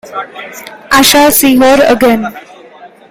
[0.91, 2.25] I shall see her again!